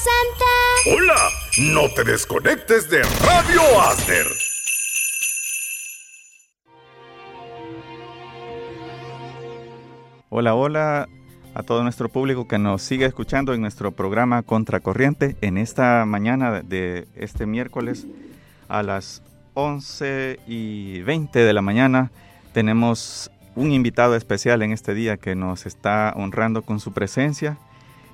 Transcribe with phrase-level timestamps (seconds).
[0.00, 0.96] Santa.
[0.96, 4.26] Hola, no te desconectes de Radio Asner.
[10.30, 11.08] Hola, hola
[11.52, 16.62] a todo nuestro público que nos sigue escuchando en nuestro programa Contracorriente en esta mañana
[16.62, 18.06] de este miércoles
[18.68, 19.22] a las
[19.52, 22.10] 11 y 20 de la mañana.
[22.54, 27.58] Tenemos un invitado especial en este día que nos está honrando con su presencia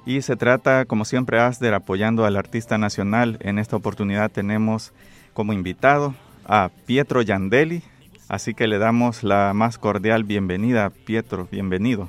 [0.06, 3.38] y se trata, como siempre, Asder apoyando al artista nacional.
[3.40, 4.92] En esta oportunidad tenemos
[5.34, 6.14] como invitado
[6.46, 7.82] a Pietro Yandelli,
[8.28, 10.90] así que le damos la más cordial bienvenida.
[10.90, 12.08] Pietro, bienvenido.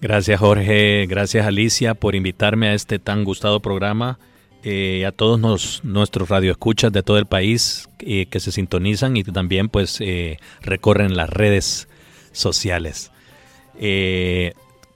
[0.00, 4.18] Gracias Jorge, gracias Alicia por invitarme a este tan gustado programa.
[4.64, 9.24] Eh, a todos nos, nuestros radioescuchas de todo el país eh, que se sintonizan y
[9.24, 11.88] también pues eh, recorren las redes
[12.32, 13.10] sociales.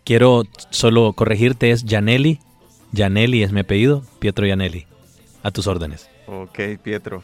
[0.07, 2.39] Quiero solo corregirte, es Janelli.
[2.95, 4.87] Janelli es mi apellido, Pietro Janelli.
[5.43, 6.09] A tus órdenes.
[6.27, 7.23] Ok, Pietro.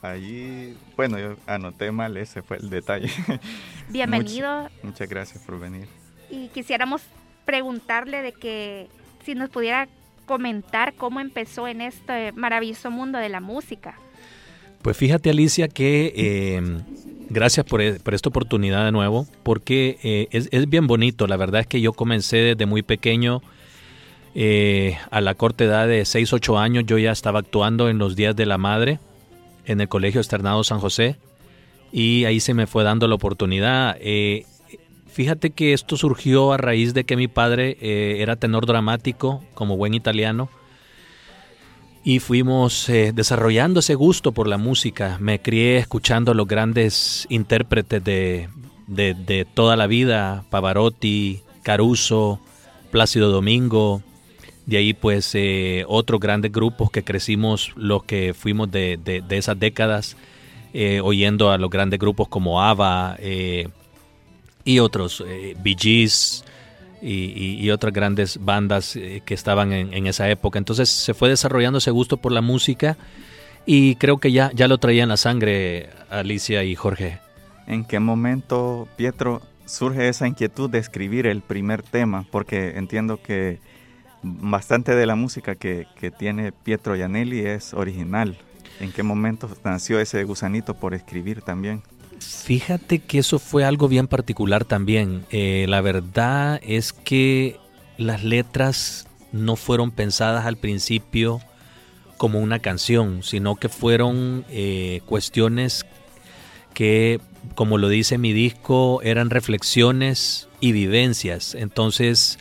[0.00, 3.10] Allí, bueno, yo anoté mal, ese fue el detalle.
[3.88, 4.68] Bienvenido.
[4.84, 5.88] muchas gracias por venir
[6.30, 7.02] y quisiéramos
[7.44, 8.88] preguntarle de que
[9.24, 9.88] si nos pudiera
[10.26, 13.94] comentar cómo empezó en este maravilloso mundo de la música.
[14.82, 16.12] Pues fíjate Alicia que
[16.56, 16.82] em,
[17.30, 21.36] gracias por, e, por, esta oportunidad de nuevo, porque eh, es, es, bien bonito, la
[21.36, 23.42] verdad es que yo comencé desde muy pequeño,
[24.34, 28.14] eh, a la corta edad de 6, 8 años, yo ya estaba actuando en los
[28.16, 29.00] Días de la Madre
[29.64, 31.16] en el Colegio Externado San José
[31.92, 33.96] y ahí se me fue dando la oportunidad.
[34.00, 34.44] Eh,
[35.18, 39.76] Fíjate que esto surgió a raíz de que mi padre eh, era tenor dramático como
[39.76, 40.48] buen italiano
[42.04, 45.16] y fuimos eh, desarrollando ese gusto por la música.
[45.20, 48.48] Me crié escuchando a los grandes intérpretes de,
[48.86, 52.40] de, toda la vida, Pavarotti, Caruso,
[52.90, 54.02] Plácido Domingo,
[54.66, 59.58] de ahí pues eh, otros grandes grupos que crecimos los que fuimos de, de esas
[59.58, 60.16] décadas,
[61.02, 63.16] oyendo a los grandes grupos como ABBA,
[64.68, 66.44] y otros, eh, Bee Gees
[67.00, 70.58] y, otras grandes bandas eh, que estaban en, esa época.
[70.58, 72.96] Entonces se fue desarrollando ese gusto por la música
[73.66, 77.20] y creo que ya, ya lo traía en la sangre Alicia y Jorge.
[77.66, 82.24] ¿En qué momento, Pietro, surge esa inquietud de escribir el primer tema?
[82.30, 83.60] Porque entiendo que
[84.22, 88.38] bastante de la música que, que tiene Pietro Yanelli es original.
[88.80, 91.82] ¿En qué momento nació ese gusanito por escribir también?
[92.20, 95.24] Fíjate que eso fue algo bien particular también.
[95.30, 97.58] Eh, la verdad es que
[97.96, 101.40] las letras no fueron pensadas al principio
[102.16, 105.86] como una canción, sino que fueron eh, cuestiones
[106.74, 107.20] que,
[107.54, 111.54] como lo dice mi disco, eran reflexiones y vivencias.
[111.54, 112.38] Entonces,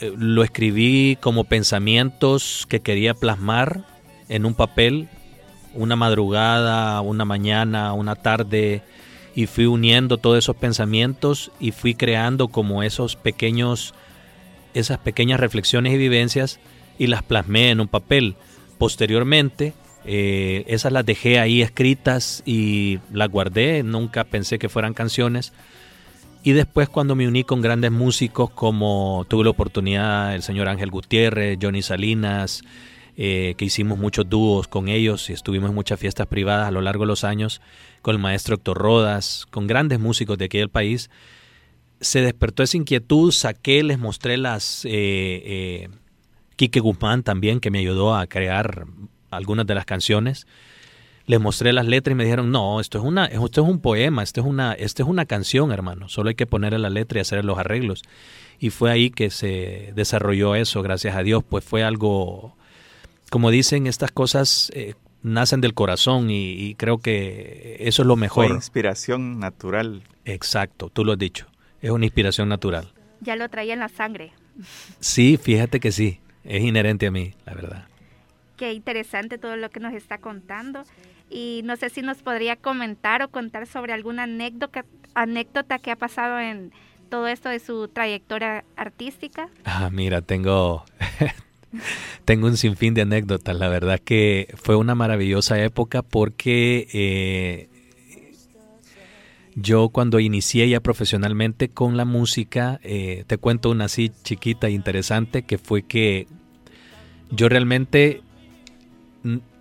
[0.00, 3.84] eh, lo escribí como pensamientos que quería plasmar
[4.28, 5.08] en un papel
[5.76, 8.82] una madrugada, una mañana, una tarde,
[9.34, 13.94] y fui uniendo todos esos pensamientos y fui creando como esos pequeños,
[14.72, 16.58] esas pequeñas reflexiones y vivencias
[16.98, 18.36] y las plasmé en un papel.
[18.78, 19.74] Posteriormente,
[20.06, 25.52] eh, esas las dejé ahí escritas y las guardé, nunca pensé que fueran canciones.
[26.42, 30.90] Y después cuando me uní con grandes músicos como tuve la oportunidad el señor Ángel
[30.90, 32.62] Gutiérrez, Johnny Salinas,
[33.16, 36.82] eh, que hicimos muchos dúos con ellos y estuvimos en muchas fiestas privadas a lo
[36.82, 37.62] largo de los años
[38.02, 41.10] con el maestro Héctor Rodas, con grandes músicos de aquí del país.
[42.00, 44.84] Se despertó esa inquietud, saqué, les mostré las...
[44.84, 45.88] Eh, eh,
[46.56, 48.86] Quique Guzmán también, que me ayudó a crear
[49.30, 50.46] algunas de las canciones.
[51.26, 54.22] Les mostré las letras y me dijeron, no, esto es, una, esto es un poema,
[54.22, 56.08] esto es una, esto es una canción, hermano.
[56.08, 58.02] Solo hay que ponerle la letra y hacer los arreglos.
[58.58, 61.44] Y fue ahí que se desarrolló eso, gracias a Dios.
[61.46, 62.56] Pues fue algo
[63.30, 68.46] como dicen, estas cosas eh, nacen del corazón y, creo que eso es lo mejor.
[68.46, 70.02] Fue inspiración natural.
[70.24, 71.46] Exacto, tú lo has dicho.
[71.80, 72.92] Es una inspiración natural.
[73.20, 74.32] Ya lo traía en la sangre.
[75.00, 76.20] Sí, fíjate que sí.
[76.44, 77.88] Es inherente a mí, la verdad.
[78.56, 80.84] Qué interesante todo lo que nos está contando.
[81.28, 84.84] Y no sé si nos podría comentar o contar sobre alguna anécdota,
[85.14, 86.72] anécdota que ha pasado en
[87.08, 89.48] todo esto de su trayectoria artística.
[89.64, 90.84] Ah, mira, tengo,
[92.24, 93.56] tengo un sinfín de anécdotas.
[93.56, 97.68] La verdad que fue una maravillosa época porque eh,
[99.54, 104.72] yo cuando inicié ya profesionalmente con la música, eh, te cuento una así chiquita e
[104.72, 106.26] interesante que fue que
[107.30, 108.22] yo realmente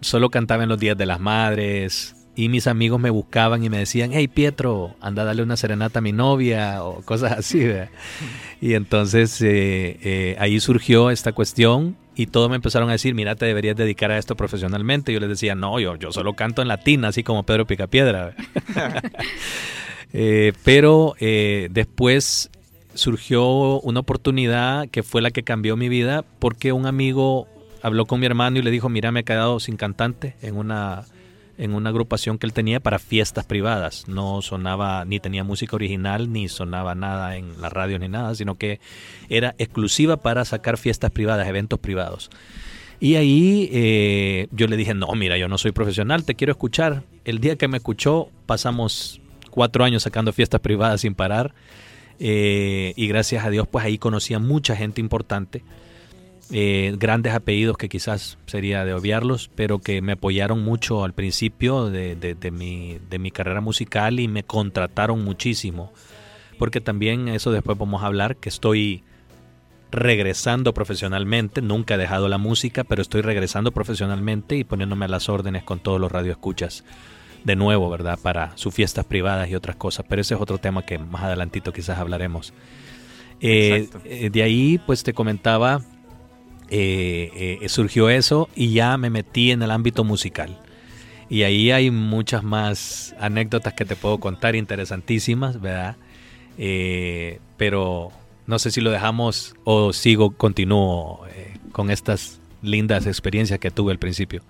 [0.01, 3.77] solo cantaba en los días de las madres, y mis amigos me buscaban y me
[3.77, 7.65] decían, hey Pietro, anda a darle una serenata a mi novia o cosas así.
[8.61, 13.35] Y entonces eh, eh, ahí surgió esta cuestión y todos me empezaron a decir, mira,
[13.35, 15.13] te deberías dedicar a esto profesionalmente.
[15.13, 18.33] Yo les decía, no, yo, yo solo canto en latín, así como Pedro Picapiedra.
[20.13, 22.49] eh, pero eh, después
[22.93, 27.47] surgió una oportunidad que fue la que cambió mi vida porque un amigo
[27.81, 31.05] habló con mi hermano y le dijo, mira, me he quedado sin cantante en una
[31.57, 34.07] en una agrupación que él tenía para fiestas privadas.
[34.07, 38.55] No sonaba, ni tenía música original, ni sonaba nada en la radio ni nada, sino
[38.55, 38.79] que
[39.29, 42.29] era exclusiva para sacar fiestas privadas, eventos privados.
[42.99, 47.03] Y ahí eh, yo le dije, no, mira, yo no soy profesional, te quiero escuchar.
[47.25, 51.53] El día que me escuchó, pasamos cuatro años sacando fiestas privadas sin parar.
[52.19, 55.63] Eh, y gracias a Dios, pues ahí conocí a mucha gente importante
[56.51, 61.89] eh, grandes apellidos que quizás sería de obviarlos, pero que me apoyaron mucho al principio
[61.89, 65.91] de, de, mi, de mi carrera musical y me contrataron muchísimo.
[66.59, 69.03] Porque también eso después vamos a hablar, que estoy
[69.91, 75.29] regresando profesionalmente, nunca he dejado la música, pero estoy regresando profesionalmente y poniéndome a las
[75.29, 76.83] órdenes con todos los radioescuchas
[77.43, 78.19] de nuevo, ¿verdad?
[78.21, 81.71] Para sus fiestas privadas y otras cosas, pero ese es otro tema que más adelantito
[81.71, 82.53] quizás hablaremos.
[83.39, 85.81] Eh, eh, de ahí, pues te comentaba
[86.69, 90.57] eh, eh, surgió eso y ya me metí en el ámbito musical.
[91.29, 95.95] Y ahí hay muchas más anécdotas que te puedo contar, interesantísimas, ¿verdad?
[96.57, 98.11] Eh, pero
[98.47, 101.21] no sé si lo dejamos o sigo, continúo
[101.71, 104.41] con estas lindas experiencias que tuve al principio.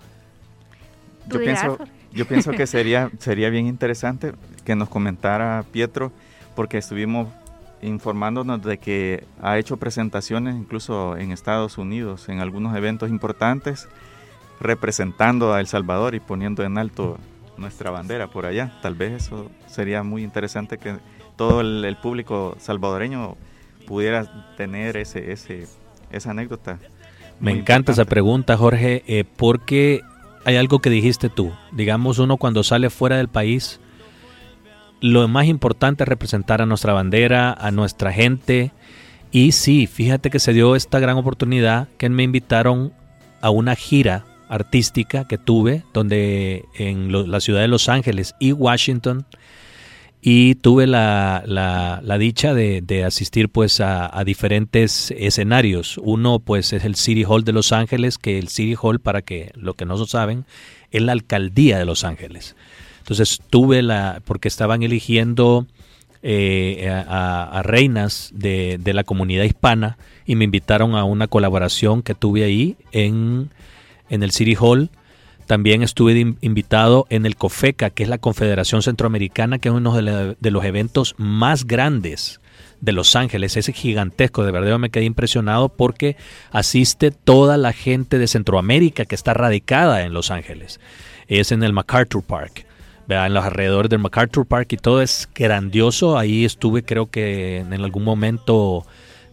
[1.28, 1.78] Yo pienso,
[2.12, 4.32] yo pienso que sería, sería bien interesante
[4.64, 6.12] que nos comentara Pietro,
[6.54, 7.28] porque estuvimos
[7.86, 13.88] informándonos de que ha hecho presentaciones incluso en Estados Unidos, en algunos eventos importantes,
[14.60, 17.18] representando a El Salvador y poniendo en alto
[17.56, 18.78] nuestra bandera por allá.
[18.82, 20.96] Tal vez eso sería muy interesante que
[21.36, 23.36] todo el, público salvadoreño
[23.86, 25.66] pudiera tener ese, ese,
[26.10, 26.78] esa anécdota.
[27.38, 30.00] Me encanta esa pregunta, Jorge, eh, porque
[30.44, 31.52] hay algo que dijiste tú.
[31.72, 33.78] Digamos, uno cuando sale fuera del país,
[35.12, 38.72] lo más importante es representar a nuestra bandera, a nuestra gente.
[39.30, 42.92] Y sí, fíjate que se dio esta gran oportunidad que me invitaron
[43.40, 49.26] a una gira artística que tuve, donde en la ciudad de Los Ángeles y Washington,
[50.28, 55.98] y tuve la, la, dicha de, asistir pues a, a, diferentes escenarios.
[55.98, 59.52] Uno pues es el City Hall de Los Ángeles, que el City Hall, para que
[59.54, 60.44] lo que no lo saben,
[60.90, 62.56] es la alcaldía de Los Ángeles.
[63.06, 65.64] Entonces tuve la, porque estaban eligiendo
[66.24, 72.42] eh, a, reinas de, la comunidad hispana y me invitaron a una colaboración que tuve
[72.42, 73.50] ahí en,
[74.10, 74.90] en el City Hall.
[75.46, 80.50] También estuve invitado en el COFECA, que es la Confederación Centroamericana, que es uno de,
[80.50, 82.40] los eventos más grandes
[82.80, 83.56] de Los Ángeles.
[83.56, 86.16] Es gigantesco, de verdad me quedé impresionado porque
[86.50, 90.80] asiste toda la gente de Centroamérica que está radicada en Los Ángeles.
[91.28, 92.65] Es en el MacArthur Park
[93.08, 96.18] en los alrededores del MacArthur Park y todo es grandioso.
[96.18, 98.84] Ahí estuve, creo que en algún momento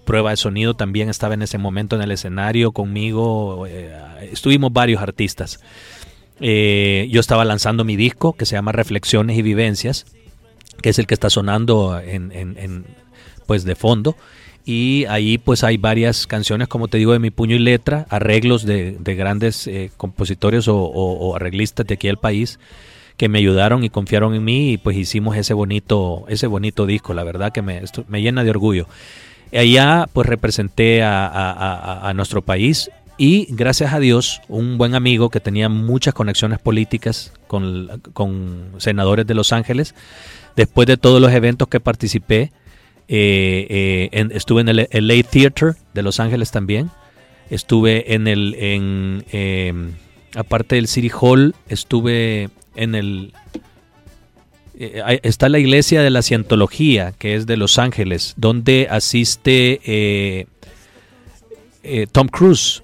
[0.05, 3.65] prueba de sonido también estaba en ese momento en el escenario conmigo.
[3.67, 5.59] Eh, estuvimos varios artistas.
[6.39, 10.05] Eh, yo estaba lanzando mi disco que se llama Reflexiones y Vivencias,
[10.81, 12.85] que es el que está sonando en,
[13.47, 14.15] pues de fondo.
[14.65, 18.65] Y ahí pues hay varias canciones, como te digo, de mi puño y letra, arreglos
[18.65, 22.59] de, grandes eh, compositores o, o, arreglistas de aquí del país
[23.17, 27.13] que me ayudaron y confiaron en mí y pues hicimos ese bonito, ese bonito disco,
[27.13, 28.87] la verdad que me, me llena de orgullo.
[29.53, 35.69] Allá pues representé a, nuestro país y gracias a Dios un buen amigo que tenía
[35.69, 39.93] muchas conexiones políticas con, con senadores de Los Ángeles,
[40.55, 42.51] después de todos los eventos que participé,
[43.07, 46.89] eh, eh, estuve en el LA Theater de Los Ángeles también,
[47.51, 49.91] estuve en el, en, em,
[50.35, 53.33] aparte del City Hall, estuve en el
[54.75, 60.47] eh, está la iglesia de la cientología que es de Los Ángeles donde asiste eh,
[61.83, 62.81] eh, Tom Cruise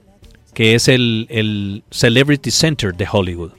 [0.54, 3.52] que es el, Celebrity Center de Hollywood.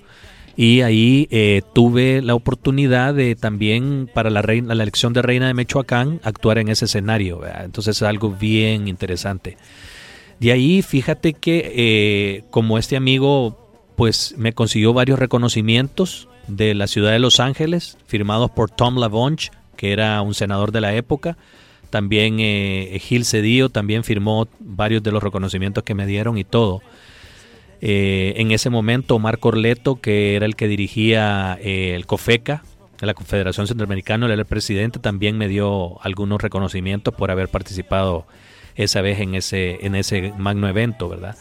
[0.54, 1.26] Y ahí
[1.72, 6.58] tuve la oportunidad de también para la, reina, la elección de reina de Michoacán actuar
[6.58, 9.56] en ese escenario entonces es algo bien interesante.
[10.40, 13.69] De ahí fíjate que como este amigo
[14.00, 19.50] pues me consiguió varios reconocimientos de la ciudad de Los Ángeles, firmados por Tom LaVonge,
[19.76, 21.36] que era un senador de la época.
[21.90, 26.80] También eh, Gil Cedillo también firmó varios de los reconocimientos que me dieron y todo.
[27.82, 32.62] Eh, en ese momento, Omar Corleto, que era el que dirigía eh, el COFECA,
[33.00, 38.26] la Confederación Centroamericana, era el presidente, también me dio algunos reconocimientos por haber participado
[38.76, 41.36] esa vez en ese, en ese magno evento, ¿verdad?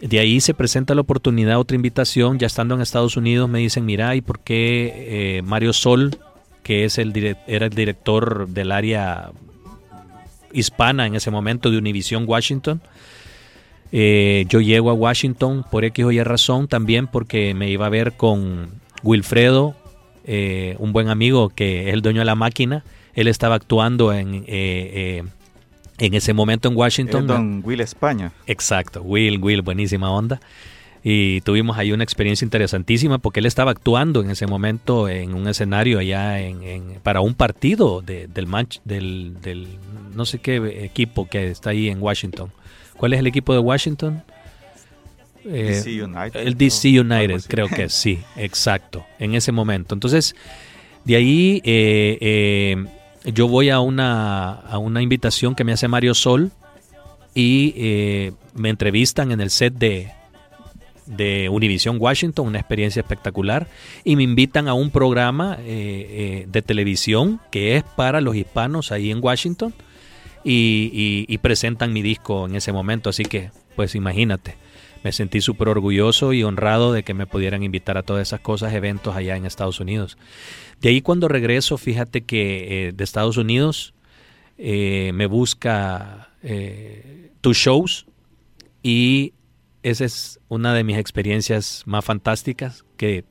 [0.00, 3.84] De ahí se presenta la oportunidad, otra invitación, ya estando en Estados Unidos, me dicen,
[3.84, 6.16] mira, ¿y por qué eh, Mario Sol,
[6.64, 9.30] que es el era el director del área
[10.52, 12.80] hispana en ese momento de Univision Washington,
[13.92, 17.90] eh, yo llego a Washington por X o Y razón, también porque me iba a
[17.90, 18.70] ver con
[19.02, 19.76] Wilfredo,
[20.24, 22.84] eh, un buen amigo que es el dueño de la máquina.
[23.14, 24.44] Él estaba actuando en,
[26.02, 27.26] en ese momento en Washington.
[27.26, 28.32] don Will España.
[28.46, 30.40] Exacto, Will, Will, buenísima onda.
[31.04, 35.48] Y tuvimos ahí una experiencia interesantísima porque él estaba actuando en ese momento en un
[35.48, 39.66] escenario allá en, para un partido del, match, del, del
[40.14, 42.50] no sé qué equipo que está ahí en Washington.
[42.96, 44.22] ¿Cuál es el equipo de Washington?
[45.44, 49.94] DC eh, United, el DC United, creo que sí, exacto, en ese momento.
[49.94, 50.36] Entonces,
[51.04, 52.86] de ahí eh, eh,
[53.24, 56.50] yo voy a una, a una invitación que me hace Mario Sol
[57.34, 60.10] y me entrevistan en el set de,
[61.06, 63.68] de Univision Washington, una experiencia espectacular,
[64.04, 69.22] y me invitan a un programa de televisión que es para los hispanos ahí en
[69.22, 69.72] Washington
[70.44, 73.10] y, presentan mi disco en ese momento.
[73.10, 74.56] Así que, pues imagínate,
[75.02, 78.72] me sentí súper orgulloso y honrado de que me pudieran invitar a todas esas cosas,
[78.74, 80.18] eventos allá en Estados Unidos.
[80.80, 83.94] De ahí cuando regreso, fíjate que eh, de Estados Unidos
[84.58, 88.06] eh, me busca eh, tus shows
[88.82, 89.32] y
[89.82, 93.24] esa es una de mis experiencias más fantásticas que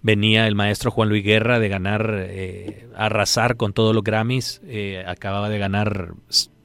[0.00, 4.62] venía el maestro Juan Luis Guerra de ganar, eh, arrasar con todos los Grammys,
[5.06, 6.14] acababa de ganar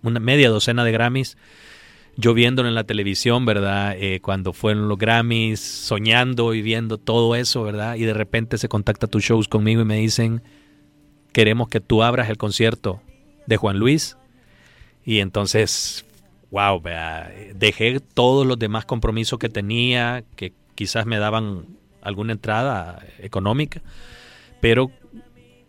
[0.04, 1.38] una media docena de Grammys,
[2.16, 3.96] yo viéndolo en la televisión, ¿verdad?
[3.98, 7.96] Eh, cuando fueron los Grammys, soñando y viendo todo eso, ¿verdad?
[7.96, 10.42] Y de repente se contacta tus shows conmigo y me dicen,
[11.32, 13.02] queremos que tú abras el concierto
[13.46, 14.18] de Juan Luis.
[15.06, 16.06] Y entonces,
[16.52, 16.82] wow,
[17.56, 21.66] dejé todos los demás compromisos que tenía, que quizás me daban
[22.02, 23.82] alguna entrada económica,
[24.62, 24.92] pero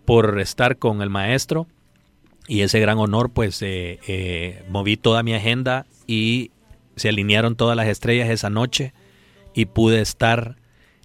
[0.05, 1.67] por estar con el maestro
[2.50, 6.50] y ese gran honor, pues eh, eh, moví toda mi agenda y
[6.97, 8.92] se alinearon todas las estrellas esa noche
[9.54, 10.57] y pude estar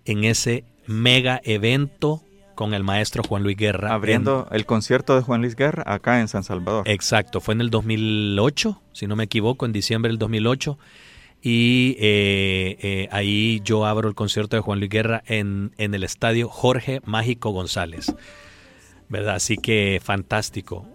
[0.05, 2.23] en ese mega evento
[2.55, 3.93] con el maestro Juan Luis Guerra.
[3.93, 6.89] Abriendo el concierto de Juan Luis Guerra acá en San Salvador.
[6.89, 10.79] Exacto, fue en el 2008, si no me equivoco, en diciembre del 2008
[11.43, 16.03] y eh, eh, ahí yo abro el concierto de Juan Luis Guerra en, en, el
[16.03, 18.15] estadio Jorge Mágico González.
[19.09, 19.35] ¿Verdad?
[19.35, 20.87] Así que fantástico.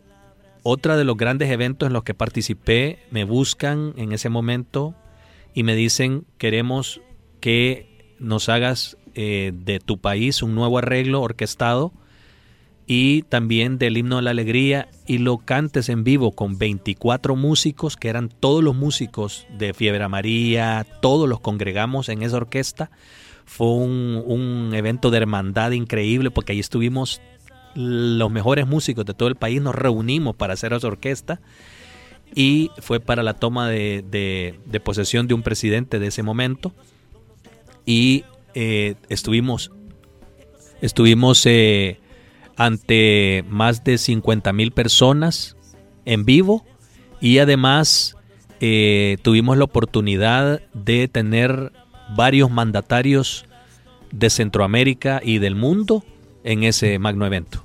[0.62, 4.94] Otra de los grandes eventos en los que participé, me buscan en ese momento
[5.54, 7.00] y me dicen, queremos
[7.40, 11.92] que nos hagas eh, de tu país un nuevo arreglo orquestado
[12.86, 17.96] y también del himno de la alegría y lo cantes en vivo con 24 músicos
[17.96, 22.90] que eran todos los músicos de Fiebre María, todos los congregamos en esa orquesta.
[23.44, 27.20] Fue un, evento de hermandad increíble porque ahí estuvimos
[27.74, 31.40] los mejores músicos de todo el país, nos reunimos para hacer esa orquesta
[32.34, 36.72] y fue para la toma de, posesión de un presidente de ese momento.
[37.86, 38.24] Y
[38.54, 39.70] eh, estuvimos
[40.80, 42.00] estuvimos eh,
[42.56, 45.56] ante más de 50 mil personas
[46.04, 46.64] en vivo
[47.20, 48.16] y además
[48.60, 51.72] eh, tuvimos la oportunidad de tener
[52.16, 53.44] varios mandatarios
[54.10, 56.04] de Centroamérica y del mundo
[56.44, 57.64] en ese magno evento.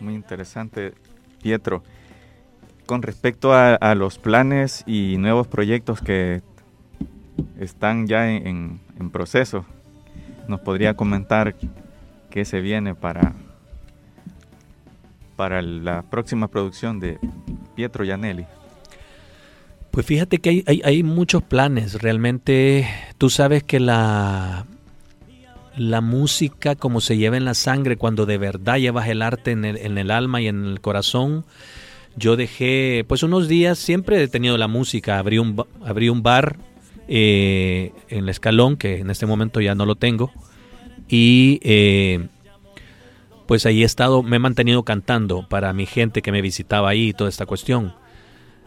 [0.00, 0.94] Muy interesante,
[1.42, 1.82] Pietro.
[2.86, 6.42] Con respecto a, los planes y nuevos proyectos que
[7.58, 8.80] están ya en
[9.12, 9.64] proceso,
[10.48, 11.54] ¿nos podría comentar
[12.30, 13.34] qué se viene para
[15.40, 17.18] para la próxima producción de
[17.74, 18.44] Pietro Yanelli?
[19.90, 22.02] Pues fíjate que hay, muchos planes.
[22.02, 22.86] Realmente
[23.16, 24.66] tú sabes que la,
[25.76, 29.64] la música como se lleva en la sangre, cuando de verdad llevas el arte en
[29.64, 31.44] el, alma y en el corazón,
[32.16, 36.56] yo dejé, pues unos días, siempre he tenido la música, abrí un, abrí un bar
[37.08, 40.32] eh, en el escalón, que en este momento ya no lo tengo,
[41.08, 42.28] y eh,
[43.46, 47.08] pues ahí he estado, me he mantenido cantando para mi gente que me visitaba ahí
[47.08, 47.94] y toda esta cuestión.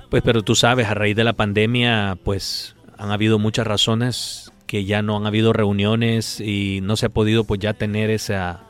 [0.09, 4.42] Pues pero tú sabes, a raíz de la pandemia, pues han habido muchas razones
[4.73, 8.61] que ya no han habido reuniones y no se ha podido pues ya tener esa,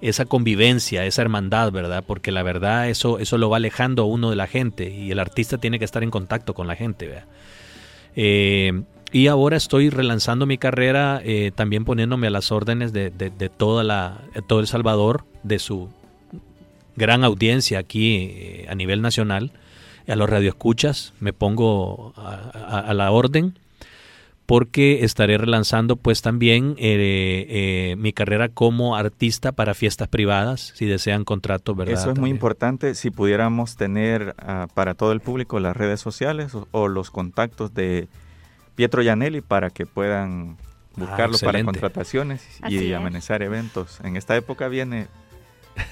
[0.00, 2.02] esa convivencia, esa hermandad, ¿verdad?
[2.06, 5.18] Porque la verdad eso, eso lo va alejando a uno de la gente y el
[5.18, 7.26] artista tiene que estar en contacto con la gente, ¿verdad?
[8.16, 13.10] Eh, y ahora estoy relanzando mi carrera, eh, también poniéndome a las órdenes de,
[13.54, 15.90] toda la, todo El Salvador, de su
[16.96, 19.52] gran audiencia aquí eh, a nivel nacional,
[20.08, 23.58] a los radioescuchas, me pongo a, la orden
[24.50, 31.24] porque estaré relanzando pues también eh, mi carrera como artista para fiestas privadas, si desean
[31.24, 31.94] contrato, ¿verdad?
[31.94, 36.50] Eso es muy importante, si pudiéramos tener ah, para todo el público las redes sociales
[36.72, 38.08] o los contactos de
[38.74, 40.56] Pietro Yanelli para que puedan
[40.96, 44.00] buscarlo ah, para contrataciones y amenizar eventos.
[44.02, 45.06] En esta época viene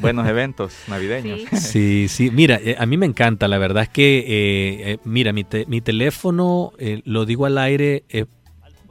[0.00, 1.42] buenos eventos navideños.
[1.52, 5.32] Sí, sí, mira, eh, a mí me encanta, la verdad es que, eh, eh, mira,
[5.32, 6.72] mi, mi teléfono,
[7.04, 8.04] lo digo al aire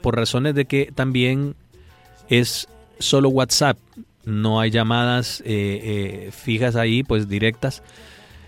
[0.07, 1.53] por razones de que también
[2.29, 3.77] es solo WhatsApp,
[4.23, 5.43] no hay llamadas
[6.31, 7.83] fijas ahí, pues directas.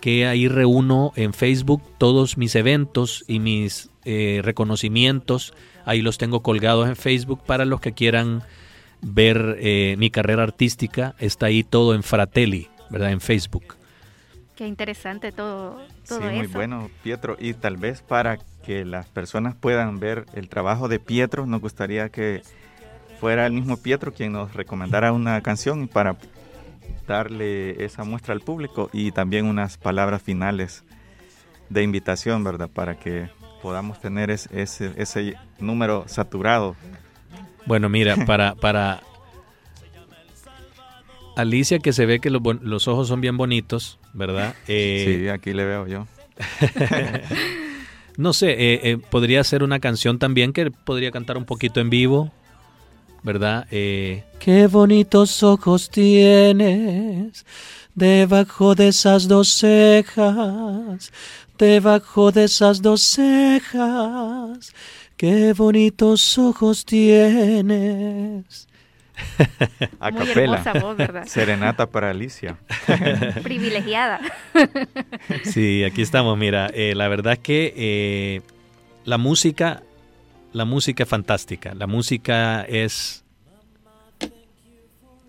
[0.00, 5.54] que ahí reúno en Facebook todos mis eventos y mis eh, reconocimientos.
[5.84, 8.42] Ahí los tengo colgados en Facebook para los que quieran
[9.00, 13.12] ver eh, mi carrera artística, está ahí todo en Fratelli, ¿verdad?
[13.12, 13.76] En Facebook.
[14.56, 17.36] Qué interesante todo, todo sí, muy bueno, Pietro.
[17.38, 22.08] Y tal vez para que las personas puedan ver el trabajo de Pietro, nos gustaría
[22.08, 22.42] que
[23.20, 26.16] fuera el mismo Pietro quien nos recomendara una canción para
[27.06, 30.84] darle esa muestra al público y también unas palabras finales
[31.68, 32.68] de invitación, ¿verdad?
[32.68, 33.28] Para que
[33.62, 34.48] podamos tener ese,
[34.96, 36.76] ese número saturado
[37.68, 39.02] bueno, mira, para, para
[41.36, 44.54] Alicia, que se ve que los, ojos son bien bonitos, ¿verdad?
[44.66, 46.06] Eh, sí, aquí le veo yo.
[48.16, 51.90] no sé, eh, eh, podría ser una canción también que podría cantar un poquito en
[51.90, 52.32] vivo,
[53.28, 53.66] ¿verdad?
[53.68, 57.44] Qué bonitos ojos tienes
[57.94, 61.12] debajo de esas dos cejas,
[61.58, 64.72] debajo de esas dos cejas
[65.18, 68.68] Qué bonitos ojos tienes.
[69.98, 70.62] A capela.
[71.26, 72.56] Serenata para Alicia.
[73.42, 74.20] Privilegiada.
[75.42, 76.38] sí, aquí estamos.
[76.38, 78.42] Mira, eh, la verdad es que eh,
[79.04, 79.82] la música,
[80.58, 81.72] la música es fantástica.
[81.74, 83.24] La música es,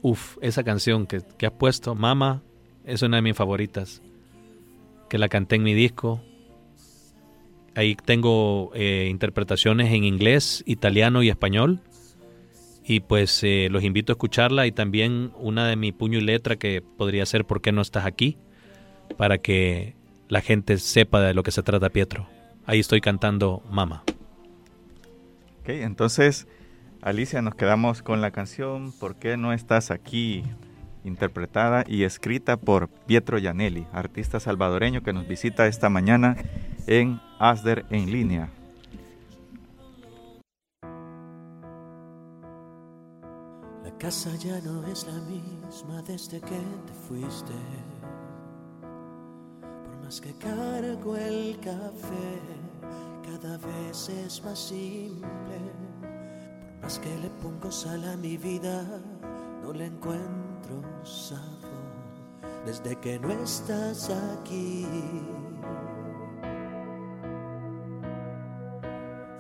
[0.02, 2.42] uf, esa canción que, que has puesto, Mama,
[2.84, 4.02] es una de mis favoritas.
[5.08, 6.22] Que la canté en mi disco.
[7.76, 11.80] Ahí tengo eh, interpretaciones en inglés, italiano y español.
[12.84, 16.56] Y pues eh, los invito a escucharla y también una de mi puño y letra
[16.56, 18.38] que podría ser ¿Por qué no estás aquí?
[19.15, 19.94] Para que
[20.28, 22.28] la gente sepa de lo que se trata Pietro.
[22.65, 24.04] Ahí estoy cantando Mama.
[25.60, 26.48] Ok, entonces
[27.02, 30.43] Alicia nos quedamos con la canción ¿Por qué no estás aquí?
[31.04, 36.36] interpretada y escrita por Pietro Yanelli, artista salvadoreño que nos visita esta mañana
[36.88, 38.50] en ASDER en línea.
[43.84, 47.54] La casa ya no es la misma desde que te fuiste.
[49.62, 52.39] Por más que cargo el café,
[53.41, 55.28] cada vez es más simple.
[56.02, 58.84] Por más que le pongo sal a mi vida,
[59.63, 61.49] no le encuentro sabor
[62.65, 64.86] desde que no estás aquí.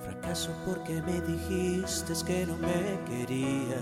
[0.09, 3.81] ¿Acaso porque me dijiste que no me querías?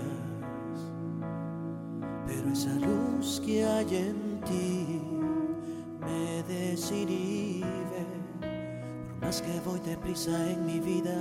[2.26, 4.97] Pero esa luz que hay en ti
[9.38, 11.14] Más que voy deprisa en mi vida,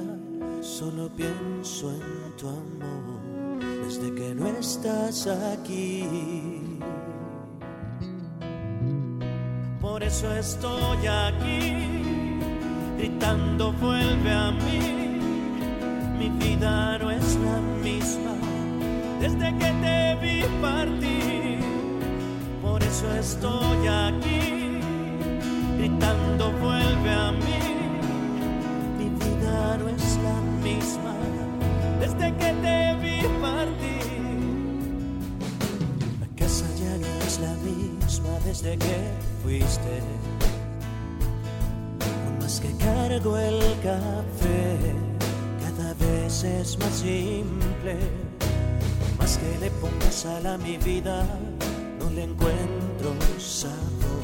[0.62, 6.80] solo pienso en tu amor desde que no estás aquí.
[9.80, 12.40] Por eso estoy aquí,
[12.98, 15.20] gritando vuelve a mí
[16.18, 18.34] mi vida no es la misma
[19.20, 21.60] desde que te vi partir.
[22.64, 24.80] Por eso estoy aquí,
[25.78, 27.57] gritando vuelve a mí.
[32.00, 34.30] desde que te vi partir.
[36.20, 38.98] La casa ya no es la misma desde que
[39.44, 40.02] fuiste.
[42.00, 44.78] Con más que cargo el café,
[45.64, 47.96] cada vez es más simple.
[49.00, 51.26] Por más que le pongo sal a mi vida,
[52.00, 54.18] no le encuentro sabor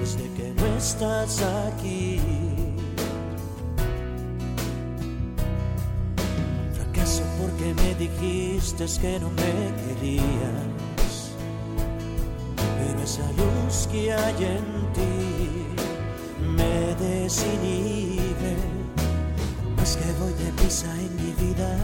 [0.00, 2.53] desde que no estás aquí.
[7.76, 11.32] Me dijiste que no me querías,
[12.56, 15.66] pero esa luz que hay en ti
[16.56, 18.56] me desinhibe.
[19.76, 21.76] Más que voy de deprisa en mi vida,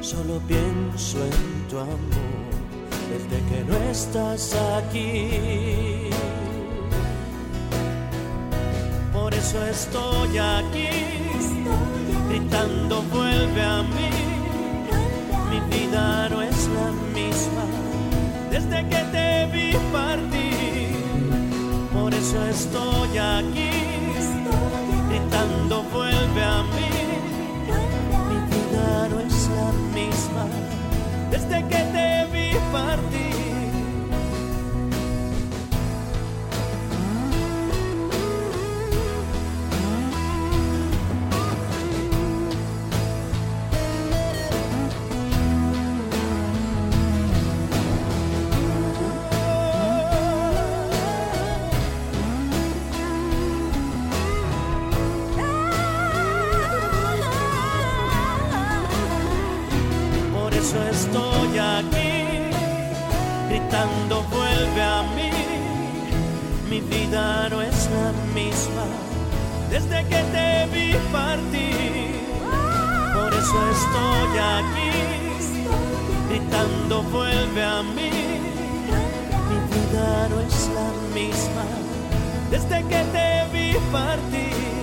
[0.00, 2.48] solo pienso en tu amor
[3.10, 6.10] desde que no estás aquí.
[9.12, 10.88] Por eso estoy aquí,
[12.28, 14.27] gritando vuelve a mí.
[15.70, 17.64] Vida no es la misma
[18.50, 20.96] desde que te vi partir.
[21.92, 23.70] Por eso estoy aquí,
[25.08, 26.90] gritando vuelve a mí.
[28.28, 30.46] Mi vida no es la misma
[31.30, 33.57] desde que te vi partir.
[64.88, 65.30] A mí.
[66.70, 68.86] Mi vida no es la misma
[69.70, 72.10] desde que te vi partir.
[73.16, 74.90] Por eso estoy aquí,
[76.28, 78.10] gritando vuelve a mí.
[79.48, 81.66] Mi vida no es la misma
[82.50, 84.77] desde que te vi partir.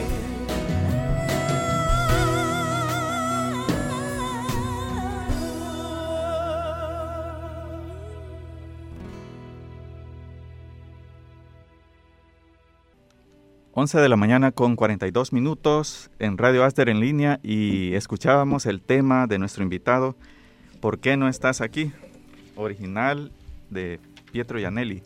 [13.77, 18.79] Once de la mañana con 42 minutos en Radio Aster en línea y escuchábamos el
[18.79, 20.15] tema de nuestro invitado,
[20.79, 21.91] ¿Por qué no estás aquí?
[22.55, 23.33] Original
[23.69, 23.99] de
[24.31, 25.03] Pietro Yanelli.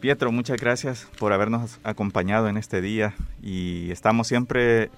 [0.00, 4.90] Pietro, muchas gracias por habernos acompañado en este día y estamos siempre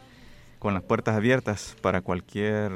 [0.58, 2.72] con las puertas abiertas para cualquier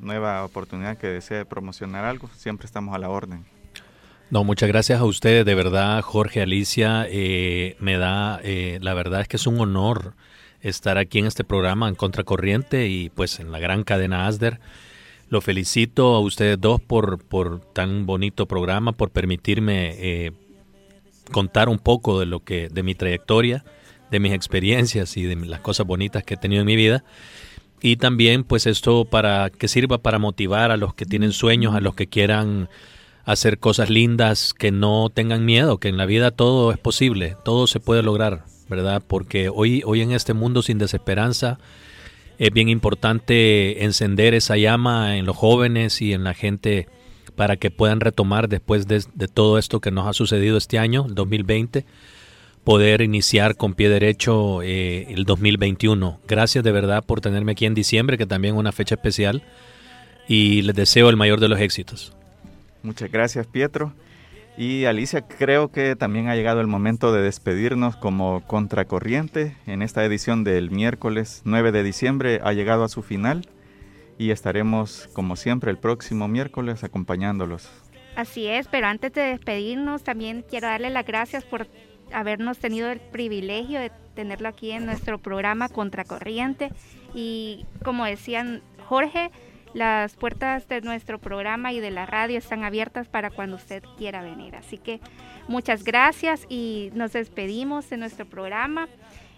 [0.00, 2.30] nueva oportunidad que desee promocionar algo.
[2.36, 3.44] Siempre estamos a la orden.
[4.28, 9.20] No, muchas gracias a ustedes, de verdad, Jorge, Alicia, eh, me da, eh, la verdad
[9.20, 10.14] es que es un honor
[10.60, 14.58] estar aquí en este programa en Contracorriente y pues en la gran cadena ASDER.
[15.28, 20.32] Lo felicito a ustedes dos por, por tan bonito programa, por permitirme eh,
[21.30, 23.64] contar un poco de lo que, de mi trayectoria,
[24.10, 27.04] de mis experiencias y de las cosas bonitas que he tenido en mi vida.
[27.80, 31.80] Y también pues esto para que sirva para motivar a los que tienen sueños, a
[31.80, 32.68] los que quieran
[33.26, 37.66] hacer cosas lindas, que no tengan miedo, que en la vida todo es posible, todo
[37.66, 39.02] se puede lograr, ¿verdad?
[39.06, 41.58] Porque hoy, hoy en este mundo sin desesperanza
[42.38, 46.86] es bien importante encender esa llama en los jóvenes y en la gente
[47.34, 51.16] para que puedan retomar después de, todo esto que nos ha sucedido este año, el
[51.16, 51.84] 2020,
[52.62, 56.20] poder iniciar con pie derecho eh, el 2021.
[56.28, 59.42] Gracias de verdad por tenerme aquí en diciembre, que también es una fecha especial,
[60.28, 62.16] y les deseo el mayor de los éxitos.
[62.86, 63.92] Muchas gracias, Pietro.
[64.56, 69.56] Y Alicia, creo que también ha llegado el momento de despedirnos como contracorriente.
[69.66, 73.48] En esta edición del miércoles 9 de diciembre ha llegado a su final
[74.18, 77.68] y estaremos, como siempre, el próximo miércoles acompañándolos.
[78.14, 81.66] Así es, pero antes de despedirnos también quiero darle las gracias por
[82.12, 86.70] habernos tenido el privilegio de tenerlo aquí en nuestro programa Contracorriente.
[87.16, 89.32] Y como decían Jorge,
[89.76, 94.22] las puertas de nuestro programa y de la radio están abiertas para cuando usted quiera
[94.22, 94.56] venir.
[94.56, 95.00] Así que
[95.48, 98.88] muchas gracias y nos despedimos de nuestro programa.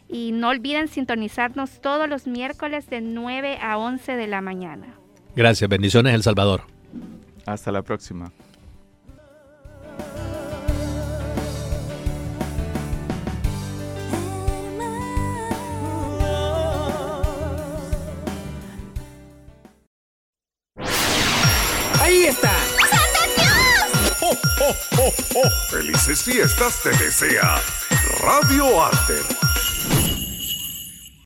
[0.09, 4.95] Y no olviden sintonizarnos todos los miércoles de 9 a 11 de la mañana.
[5.35, 6.63] Gracias, bendiciones El Salvador.
[7.45, 8.33] Hasta la próxima.
[25.71, 27.61] ¡Felices fiestas te desea
[28.23, 29.23] Radio Aster!